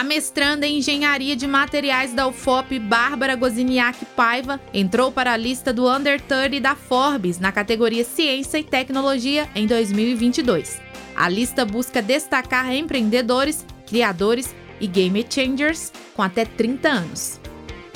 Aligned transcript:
A 0.00 0.02
mestranda 0.02 0.66
em 0.66 0.78
Engenharia 0.78 1.36
de 1.36 1.46
Materiais 1.46 2.14
da 2.14 2.26
UFOP, 2.26 2.78
Bárbara 2.78 3.36
Goziniak 3.36 4.02
Paiva, 4.16 4.58
entrou 4.72 5.12
para 5.12 5.34
a 5.34 5.36
lista 5.36 5.74
do 5.74 5.86
Under 5.86 6.18
30 6.18 6.58
da 6.58 6.74
Forbes 6.74 7.38
na 7.38 7.52
categoria 7.52 8.02
Ciência 8.02 8.56
e 8.56 8.64
Tecnologia 8.64 9.46
em 9.54 9.66
2022. 9.66 10.80
A 11.14 11.28
lista 11.28 11.66
busca 11.66 12.00
destacar 12.00 12.74
empreendedores, 12.74 13.62
criadores 13.86 14.54
e 14.80 14.86
game 14.86 15.22
changers 15.28 15.92
com 16.14 16.22
até 16.22 16.46
30 16.46 16.88
anos. 16.88 17.38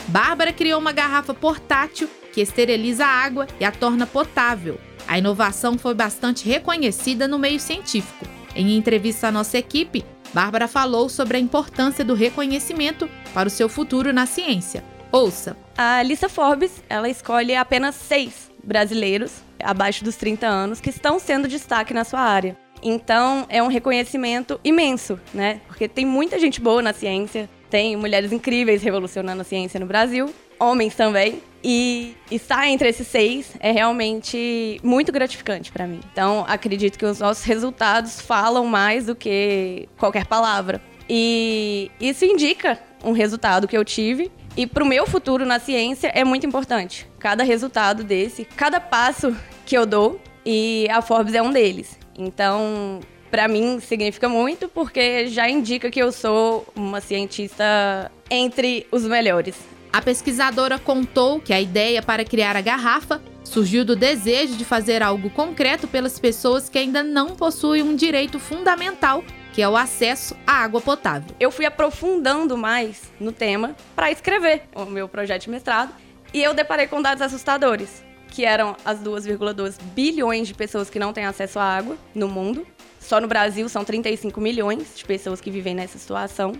Bárbara 0.08 0.52
criou 0.52 0.78
uma 0.78 0.92
garrafa 0.92 1.32
portátil 1.32 2.06
que 2.34 2.42
esteriliza 2.42 3.06
a 3.06 3.24
água 3.24 3.46
e 3.58 3.64
a 3.64 3.72
torna 3.72 4.06
potável. 4.06 4.78
A 5.08 5.16
inovação 5.16 5.78
foi 5.78 5.94
bastante 5.94 6.46
reconhecida 6.46 7.26
no 7.26 7.38
meio 7.38 7.58
científico. 7.58 8.26
Em 8.54 8.76
entrevista 8.76 9.28
à 9.28 9.32
nossa 9.32 9.56
equipe, 9.56 10.04
Bárbara 10.34 10.66
falou 10.66 11.08
sobre 11.08 11.36
a 11.36 11.40
importância 11.40 12.04
do 12.04 12.12
reconhecimento 12.12 13.08
para 13.32 13.46
o 13.46 13.50
seu 13.50 13.68
futuro 13.68 14.12
na 14.12 14.26
ciência. 14.26 14.82
Ouça. 15.12 15.56
A 15.78 16.02
lista 16.02 16.28
Forbes, 16.28 16.82
ela 16.88 17.08
escolhe 17.08 17.54
apenas 17.54 17.94
seis 17.94 18.50
brasileiros 18.64 19.44
abaixo 19.62 20.02
dos 20.02 20.16
30 20.16 20.44
anos 20.44 20.80
que 20.80 20.90
estão 20.90 21.20
sendo 21.20 21.46
destaque 21.46 21.94
na 21.94 22.02
sua 22.02 22.18
área. 22.18 22.56
Então, 22.82 23.46
é 23.48 23.62
um 23.62 23.68
reconhecimento 23.68 24.60
imenso, 24.64 25.20
né? 25.32 25.60
Porque 25.68 25.86
tem 25.86 26.04
muita 26.04 26.36
gente 26.36 26.60
boa 26.60 26.82
na 26.82 26.92
ciência, 26.92 27.48
tem 27.70 27.96
mulheres 27.96 28.32
incríveis 28.32 28.82
revolucionando 28.82 29.40
a 29.40 29.44
ciência 29.44 29.78
no 29.78 29.86
Brasil, 29.86 30.34
homens 30.58 30.96
também. 30.96 31.40
E 31.66 32.14
estar 32.30 32.68
entre 32.68 32.90
esses 32.90 33.06
seis 33.06 33.54
é 33.58 33.72
realmente 33.72 34.78
muito 34.82 35.10
gratificante 35.10 35.72
para 35.72 35.86
mim. 35.86 36.00
Então, 36.12 36.44
acredito 36.46 36.98
que 36.98 37.06
os 37.06 37.20
nossos 37.20 37.42
resultados 37.44 38.20
falam 38.20 38.66
mais 38.66 39.06
do 39.06 39.16
que 39.16 39.88
qualquer 39.96 40.26
palavra. 40.26 40.82
E 41.08 41.90
isso 41.98 42.26
indica 42.26 42.78
um 43.02 43.12
resultado 43.12 43.66
que 43.66 43.76
eu 43.76 43.84
tive. 43.84 44.30
E 44.54 44.66
para 44.66 44.84
o 44.84 44.86
meu 44.86 45.06
futuro 45.06 45.46
na 45.46 45.58
ciência 45.58 46.08
é 46.08 46.22
muito 46.22 46.46
importante. 46.46 47.08
Cada 47.18 47.42
resultado 47.42 48.04
desse, 48.04 48.44
cada 48.44 48.78
passo 48.78 49.34
que 49.64 49.76
eu 49.76 49.86
dou, 49.86 50.20
e 50.44 50.86
a 50.90 51.00
Forbes 51.00 51.34
é 51.34 51.42
um 51.42 51.50
deles. 51.50 51.98
Então, 52.16 53.00
para 53.30 53.48
mim 53.48 53.80
significa 53.80 54.28
muito 54.28 54.68
porque 54.68 55.28
já 55.28 55.48
indica 55.48 55.90
que 55.90 56.00
eu 56.00 56.12
sou 56.12 56.66
uma 56.76 57.00
cientista 57.00 58.12
entre 58.30 58.86
os 58.92 59.04
melhores. 59.04 59.56
A 59.94 60.02
pesquisadora 60.02 60.76
contou 60.76 61.38
que 61.38 61.52
a 61.52 61.60
ideia 61.60 62.02
para 62.02 62.24
criar 62.24 62.56
a 62.56 62.60
garrafa 62.60 63.22
surgiu 63.44 63.84
do 63.84 63.94
desejo 63.94 64.56
de 64.56 64.64
fazer 64.64 65.04
algo 65.04 65.30
concreto 65.30 65.86
pelas 65.86 66.18
pessoas 66.18 66.68
que 66.68 66.76
ainda 66.76 67.00
não 67.00 67.36
possuem 67.36 67.80
um 67.80 67.94
direito 67.94 68.40
fundamental, 68.40 69.22
que 69.52 69.62
é 69.62 69.68
o 69.68 69.76
acesso 69.76 70.36
à 70.44 70.64
água 70.64 70.80
potável. 70.80 71.32
Eu 71.38 71.52
fui 71.52 71.64
aprofundando 71.64 72.58
mais 72.58 73.02
no 73.20 73.30
tema 73.30 73.76
para 73.94 74.10
escrever 74.10 74.62
o 74.74 74.84
meu 74.84 75.08
projeto 75.08 75.42
de 75.42 75.50
mestrado 75.50 75.94
e 76.32 76.42
eu 76.42 76.52
deparei 76.52 76.88
com 76.88 77.00
dados 77.00 77.22
assustadores 77.22 78.02
que 78.26 78.44
eram 78.44 78.76
as 78.84 78.98
2,2 78.98 79.80
bilhões 79.94 80.48
de 80.48 80.54
pessoas 80.54 80.90
que 80.90 80.98
não 80.98 81.12
têm 81.12 81.24
acesso 81.24 81.60
à 81.60 81.62
água 81.62 81.96
no 82.12 82.26
mundo. 82.26 82.66
Só 82.98 83.20
no 83.20 83.28
Brasil 83.28 83.68
são 83.68 83.84
35 83.84 84.40
milhões 84.40 84.96
de 84.96 85.04
pessoas 85.04 85.40
que 85.40 85.52
vivem 85.52 85.72
nessa 85.72 85.98
situação. 85.98 86.52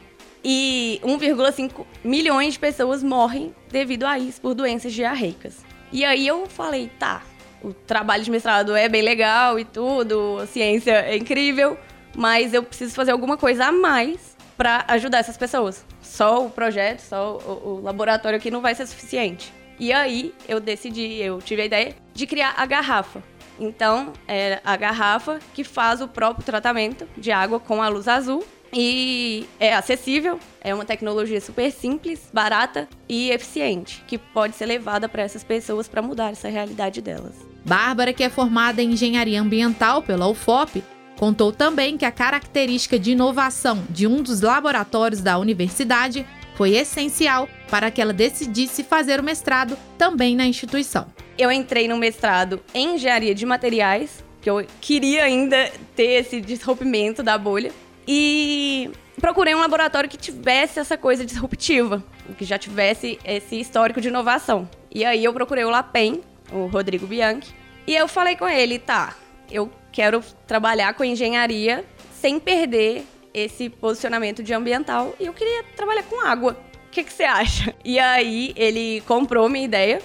E 0.44 1.00
1,5 1.02 1.86
milhões 2.04 2.54
de 2.54 2.58
pessoas 2.58 3.02
morrem 3.02 3.54
devido 3.70 4.04
a 4.04 4.18
isso 4.18 4.40
por 4.40 4.54
doenças 4.54 4.92
diarreicas. 4.92 5.64
E 5.90 6.04
aí 6.04 6.26
eu 6.26 6.46
falei, 6.46 6.90
tá, 6.98 7.22
o 7.62 7.72
trabalho 7.72 8.22
de 8.22 8.30
mestrado 8.30 8.76
é 8.76 8.88
bem 8.88 9.00
legal 9.00 9.58
e 9.58 9.64
tudo, 9.64 10.38
a 10.42 10.46
ciência 10.46 10.92
é 10.92 11.16
incrível, 11.16 11.78
mas 12.14 12.52
eu 12.52 12.62
preciso 12.62 12.94
fazer 12.94 13.12
alguma 13.12 13.38
coisa 13.38 13.66
a 13.66 13.72
mais 13.72 14.36
para 14.56 14.84
ajudar 14.88 15.18
essas 15.18 15.36
pessoas. 15.36 15.84
Só 16.02 16.44
o 16.44 16.50
projeto, 16.50 17.00
só 17.00 17.38
o, 17.38 17.68
o 17.68 17.80
laboratório 17.80 18.36
aqui 18.36 18.50
não 18.50 18.60
vai 18.60 18.74
ser 18.74 18.86
suficiente. 18.86 19.52
E 19.78 19.92
aí 19.92 20.34
eu 20.46 20.60
decidi, 20.60 21.20
eu 21.20 21.40
tive 21.40 21.62
a 21.62 21.64
ideia 21.64 21.96
de 22.12 22.27
criar 22.27 22.54
a 22.56 22.66
garrafa. 22.66 23.22
Então, 23.58 24.12
é 24.27 24.60
a 24.64 24.77
garrafa 24.77 25.38
que 25.54 25.62
faz 25.62 26.00
o 26.00 26.08
próprio 26.08 26.44
tratamento 26.44 27.08
de 27.16 27.30
água 27.30 27.60
com 27.60 27.83
a 27.83 27.88
luz 27.88 28.08
azul 28.08 28.44
e 28.74 29.46
é 29.61 29.73
acessível, 29.73 30.39
é 30.61 30.74
uma 30.74 30.85
tecnologia 30.85 31.40
super 31.40 31.70
simples, 31.70 32.29
barata 32.33 32.89
e 33.08 33.30
eficiente, 33.30 34.02
que 34.07 34.18
pode 34.18 34.57
ser 34.57 34.67
levada 34.67 35.08
para 35.08 35.23
essas 35.23 35.45
pessoas 35.45 35.86
para 35.86 36.02
mudar 36.02 36.33
essa 36.33 36.48
realidade 36.48 37.01
delas. 37.01 37.34
Bárbara, 37.64 38.13
que 38.13 38.24
é 38.24 38.29
formada 38.29 38.83
em 38.83 38.92
engenharia 38.92 39.40
ambiental 39.40 40.02
pela 40.02 40.27
UFOP, 40.27 40.83
contou 41.17 41.52
também 41.52 41.96
que 41.96 42.05
a 42.05 42.11
característica 42.11 42.98
de 42.98 43.13
inovação 43.13 43.84
de 43.89 44.07
um 44.07 44.20
dos 44.20 44.40
laboratórios 44.40 45.20
da 45.20 45.39
universidade 45.39 46.27
foi 46.57 46.74
essencial 46.74 47.48
para 47.70 47.90
que 47.90 48.02
ela 48.02 48.13
decidisse 48.13 48.83
fazer 48.83 49.20
o 49.20 49.23
mestrado 49.23 49.77
também 49.96 50.34
na 50.34 50.46
instituição. 50.46 51.07
Eu 51.39 51.51
entrei 51.51 51.89
no 51.89 51.96
mestrado 51.96 52.61
em 52.73 52.95
engenharia 52.95 53.34
de 53.34 53.46
materiais, 53.46 54.24
que 54.40 54.51
eu 54.51 54.64
queria 54.80 55.24
ainda 55.24 55.70
ter 55.96 56.20
esse 56.20 56.40
disrompimento 56.40 57.23
da 57.23 57.39
bolha, 57.39 57.73
e 58.06 58.90
procurei 59.20 59.54
um 59.54 59.60
laboratório 59.60 60.08
que 60.08 60.16
tivesse 60.16 60.78
essa 60.78 60.96
coisa 60.96 61.24
disruptiva, 61.24 62.02
que 62.36 62.44
já 62.44 62.58
tivesse 62.58 63.18
esse 63.24 63.58
histórico 63.58 64.00
de 64.00 64.08
inovação. 64.08 64.68
E 64.90 65.04
aí 65.04 65.24
eu 65.24 65.32
procurei 65.32 65.64
o 65.64 65.70
LAPEN, 65.70 66.20
o 66.52 66.66
Rodrigo 66.66 67.06
Bianchi, 67.06 67.54
e 67.86 67.94
eu 67.94 68.08
falei 68.08 68.36
com 68.36 68.48
ele, 68.48 68.78
tá, 68.78 69.14
eu 69.50 69.70
quero 69.92 70.22
trabalhar 70.46 70.94
com 70.94 71.04
engenharia 71.04 71.84
sem 72.12 72.40
perder 72.40 73.04
esse 73.32 73.68
posicionamento 73.68 74.42
de 74.42 74.54
ambiental 74.54 75.14
e 75.18 75.26
eu 75.26 75.32
queria 75.32 75.64
trabalhar 75.76 76.04
com 76.04 76.24
água. 76.24 76.56
O 76.86 76.90
que, 76.90 77.02
que 77.02 77.12
você 77.12 77.24
acha? 77.24 77.74
E 77.84 77.98
aí 77.98 78.54
ele 78.56 79.02
comprou 79.06 79.48
minha 79.48 79.64
ideia 79.64 80.00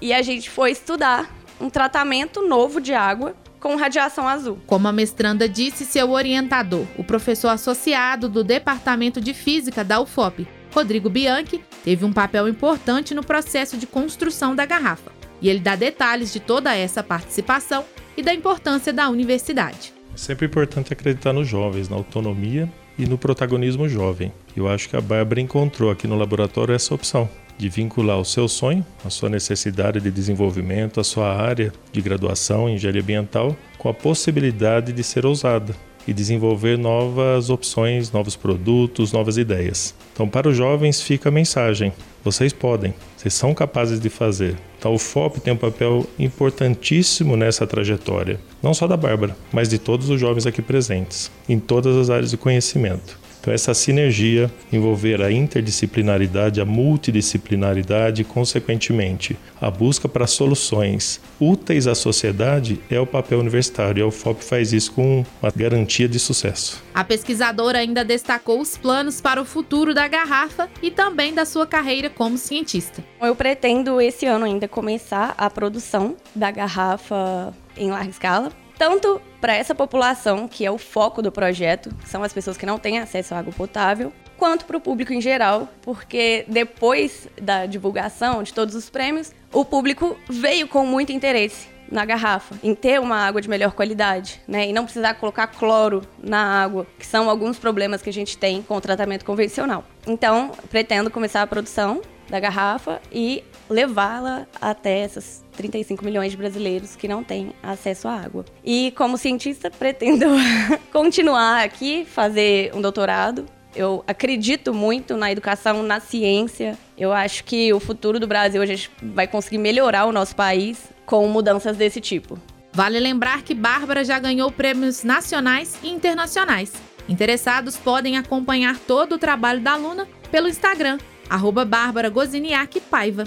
e 0.00 0.12
a 0.12 0.20
gente 0.20 0.50
foi 0.50 0.72
estudar 0.72 1.30
um 1.60 1.70
tratamento 1.70 2.46
novo 2.46 2.80
de 2.80 2.92
água 2.92 3.34
com 3.62 3.76
radiação 3.76 4.26
azul. 4.26 4.58
Como 4.66 4.88
a 4.88 4.92
mestranda 4.92 5.48
disse 5.48 5.86
seu 5.86 6.10
orientador, 6.10 6.84
o 6.98 7.04
professor 7.04 7.48
associado 7.48 8.28
do 8.28 8.42
Departamento 8.42 9.20
de 9.20 9.32
Física 9.32 9.84
da 9.84 10.00
UFOP, 10.00 10.48
Rodrigo 10.74 11.08
Bianchi, 11.08 11.62
teve 11.84 12.04
um 12.04 12.12
papel 12.12 12.48
importante 12.48 13.14
no 13.14 13.24
processo 13.24 13.78
de 13.78 13.86
construção 13.86 14.56
da 14.56 14.66
garrafa. 14.66 15.12
E 15.40 15.48
ele 15.48 15.60
dá 15.60 15.76
detalhes 15.76 16.32
de 16.32 16.40
toda 16.40 16.74
essa 16.74 17.02
participação 17.02 17.84
e 18.16 18.22
da 18.22 18.34
importância 18.34 18.92
da 18.92 19.08
universidade. 19.08 19.94
É 20.12 20.16
sempre 20.16 20.46
importante 20.46 20.92
acreditar 20.92 21.32
nos 21.32 21.46
jovens, 21.46 21.88
na 21.88 21.96
autonomia 21.96 22.70
e 22.98 23.06
no 23.06 23.16
protagonismo 23.16 23.88
jovem. 23.88 24.32
Eu 24.56 24.68
acho 24.68 24.88
que 24.88 24.96
a 24.96 25.00
Bárbara 25.00 25.40
encontrou 25.40 25.90
aqui 25.90 26.06
no 26.06 26.18
laboratório 26.18 26.74
essa 26.74 26.94
opção 26.94 27.28
de 27.62 27.68
vincular 27.68 28.18
o 28.18 28.24
seu 28.24 28.48
sonho, 28.48 28.84
a 29.04 29.08
sua 29.08 29.28
necessidade 29.28 30.00
de 30.00 30.10
desenvolvimento, 30.10 30.98
a 30.98 31.04
sua 31.04 31.32
área 31.32 31.72
de 31.92 32.02
graduação 32.02 32.68
em 32.68 32.74
engenharia 32.74 33.00
ambiental, 33.00 33.56
com 33.78 33.88
a 33.88 33.94
possibilidade 33.94 34.92
de 34.92 35.04
ser 35.04 35.24
ousada 35.24 35.72
e 36.04 36.12
desenvolver 36.12 36.76
novas 36.76 37.50
opções, 37.50 38.10
novos 38.10 38.34
produtos, 38.34 39.12
novas 39.12 39.36
ideias. 39.36 39.94
Então, 40.12 40.28
para 40.28 40.48
os 40.48 40.56
jovens 40.56 41.00
fica 41.00 41.28
a 41.28 41.32
mensagem: 41.32 41.92
vocês 42.24 42.52
podem, 42.52 42.92
vocês 43.16 43.32
são 43.32 43.54
capazes 43.54 44.00
de 44.00 44.08
fazer. 44.08 44.56
Então, 44.76 44.92
o 44.92 44.98
FOP 44.98 45.38
tem 45.38 45.52
um 45.52 45.56
papel 45.56 46.04
importantíssimo 46.18 47.36
nessa 47.36 47.64
trajetória, 47.64 48.40
não 48.60 48.74
só 48.74 48.88
da 48.88 48.96
Bárbara, 48.96 49.36
mas 49.52 49.68
de 49.68 49.78
todos 49.78 50.10
os 50.10 50.20
jovens 50.20 50.46
aqui 50.46 50.60
presentes, 50.60 51.30
em 51.48 51.60
todas 51.60 51.96
as 51.96 52.10
áreas 52.10 52.32
de 52.32 52.36
conhecimento. 52.36 53.21
Então, 53.42 53.52
essa 53.52 53.74
sinergia, 53.74 54.48
envolver 54.72 55.20
a 55.20 55.32
interdisciplinaridade, 55.32 56.60
a 56.60 56.64
multidisciplinaridade 56.64 58.22
e, 58.22 58.24
consequentemente, 58.24 59.36
a 59.60 59.68
busca 59.68 60.08
para 60.08 60.28
soluções 60.28 61.20
úteis 61.40 61.88
à 61.88 61.94
sociedade 61.96 62.80
é 62.88 63.00
o 63.00 63.06
papel 63.06 63.40
universitário. 63.40 64.00
E 64.00 64.02
a 64.02 64.06
UFOP 64.06 64.44
faz 64.44 64.72
isso 64.72 64.92
com 64.92 65.24
uma 65.42 65.50
garantia 65.56 66.08
de 66.08 66.20
sucesso. 66.20 66.80
A 66.94 67.02
pesquisadora 67.02 67.78
ainda 67.78 68.04
destacou 68.04 68.60
os 68.60 68.76
planos 68.76 69.20
para 69.20 69.42
o 69.42 69.44
futuro 69.44 69.92
da 69.92 70.06
garrafa 70.06 70.70
e 70.80 70.88
também 70.88 71.34
da 71.34 71.44
sua 71.44 71.66
carreira 71.66 72.08
como 72.08 72.38
cientista. 72.38 73.02
Eu 73.20 73.34
pretendo 73.34 74.00
esse 74.00 74.24
ano 74.24 74.44
ainda 74.44 74.68
começar 74.68 75.34
a 75.36 75.50
produção 75.50 76.16
da 76.32 76.52
garrafa 76.52 77.52
em 77.76 77.90
larga 77.90 78.10
escala 78.10 78.61
tanto 78.82 79.22
para 79.40 79.54
essa 79.54 79.76
população, 79.76 80.48
que 80.48 80.66
é 80.66 80.70
o 80.70 80.76
foco 80.76 81.22
do 81.22 81.30
projeto, 81.30 81.94
são 82.04 82.24
as 82.24 82.32
pessoas 82.32 82.56
que 82.56 82.66
não 82.66 82.80
têm 82.80 82.98
acesso 82.98 83.32
à 83.32 83.38
água 83.38 83.52
potável, 83.52 84.12
quanto 84.36 84.64
para 84.64 84.76
o 84.76 84.80
público 84.80 85.12
em 85.12 85.20
geral, 85.20 85.68
porque 85.82 86.44
depois 86.48 87.28
da 87.40 87.64
divulgação 87.64 88.42
de 88.42 88.52
todos 88.52 88.74
os 88.74 88.90
prêmios, 88.90 89.32
o 89.52 89.64
público 89.64 90.16
veio 90.28 90.66
com 90.66 90.84
muito 90.84 91.12
interesse 91.12 91.68
na 91.92 92.04
garrafa, 92.04 92.56
em 92.60 92.74
ter 92.74 92.98
uma 92.98 93.18
água 93.18 93.40
de 93.40 93.48
melhor 93.48 93.70
qualidade, 93.70 94.40
né? 94.48 94.68
E 94.68 94.72
não 94.72 94.82
precisar 94.82 95.14
colocar 95.14 95.46
cloro 95.46 96.02
na 96.20 96.64
água, 96.64 96.84
que 96.98 97.06
são 97.06 97.30
alguns 97.30 97.60
problemas 97.60 98.02
que 98.02 98.10
a 98.10 98.12
gente 98.12 98.36
tem 98.36 98.62
com 98.62 98.74
o 98.74 98.80
tratamento 98.80 99.24
convencional. 99.24 99.84
Então, 100.08 100.50
pretendo 100.70 101.08
começar 101.08 101.40
a 101.40 101.46
produção 101.46 102.00
da 102.28 102.40
garrafa 102.40 103.00
e 103.10 103.44
levá-la 103.68 104.46
até 104.60 105.00
essas 105.00 105.44
35 105.56 106.04
milhões 106.04 106.30
de 106.30 106.36
brasileiros 106.36 106.96
que 106.96 107.08
não 107.08 107.22
têm 107.22 107.52
acesso 107.62 108.08
à 108.08 108.16
água. 108.16 108.44
E 108.64 108.92
como 108.92 109.16
cientista, 109.16 109.70
pretendo 109.70 110.26
continuar 110.92 111.62
aqui, 111.64 112.04
fazer 112.04 112.74
um 112.74 112.80
doutorado 112.80 113.46
Eu 113.74 114.04
acredito 114.06 114.74
muito 114.74 115.16
na 115.16 115.32
educação, 115.32 115.82
na 115.82 115.98
ciência. 115.98 116.78
Eu 116.96 117.12
acho 117.12 117.44
que 117.44 117.72
o 117.72 117.80
futuro 117.80 118.20
do 118.20 118.26
Brasil 118.26 118.60
a 118.60 118.66
gente 118.66 118.90
vai 119.02 119.26
conseguir 119.26 119.58
melhorar 119.58 120.04
o 120.04 120.12
nosso 120.12 120.36
país 120.36 120.92
com 121.06 121.26
mudanças 121.28 121.76
desse 121.76 122.00
tipo. 122.00 122.38
Vale 122.74 122.98
lembrar 122.98 123.42
que 123.42 123.54
Bárbara 123.54 124.04
já 124.04 124.18
ganhou 124.18 124.50
prêmios 124.50 125.04
nacionais 125.04 125.78
e 125.82 125.88
internacionais. 125.88 126.72
Interessados 127.08 127.76
podem 127.76 128.16
acompanhar 128.16 128.78
todo 128.78 129.14
o 129.14 129.18
trabalho 129.18 129.60
da 129.60 129.72
aluna 129.72 130.08
pelo 130.30 130.48
Instagram, 130.48 130.98
arroba 131.32 131.64
Bárbara 131.64 132.10
Goziniak 132.10 132.78
Paiva. 132.80 133.26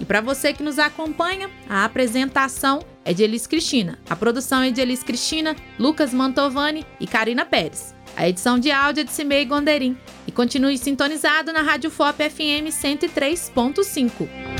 E 0.00 0.04
para 0.04 0.20
você 0.20 0.52
que 0.52 0.62
nos 0.62 0.78
acompanha, 0.78 1.48
a 1.68 1.84
apresentação 1.84 2.80
é 3.04 3.12
de 3.12 3.22
Elis 3.22 3.46
Cristina. 3.46 3.98
A 4.10 4.16
produção 4.16 4.62
é 4.62 4.70
de 4.70 4.80
Elis 4.80 5.02
Cristina, 5.02 5.54
Lucas 5.78 6.12
Mantovani 6.12 6.84
e 7.00 7.06
Karina 7.06 7.44
Pérez. 7.44 7.94
A 8.16 8.28
edição 8.28 8.58
de 8.58 8.70
áudio 8.70 9.02
é 9.02 9.04
de 9.04 9.12
Cimei 9.12 9.44
Gonderim. 9.44 9.96
E 10.26 10.32
continue 10.32 10.76
sintonizado 10.76 11.52
na 11.52 11.62
Rádio 11.62 11.90
FOP 11.90 12.28
FM 12.28 12.70
103.5. 12.70 14.57